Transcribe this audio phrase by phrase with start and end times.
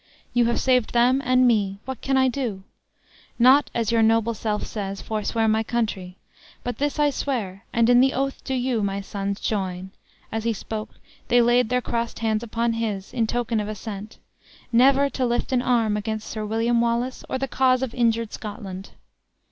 [0.33, 1.77] You have saved them and me.
[1.85, 2.63] What can I do?
[3.37, 6.17] Not, as your noble self says, forswear my country;
[6.63, 9.91] but this I swear, and in the oath do you, my sons, join
[10.31, 10.89] (as he spoke
[11.27, 14.17] they laid their crossed hands upon his, in token of assent),
[14.71, 18.89] never to lift an arm against Sir William Wallace or the cause of injured Scotland!"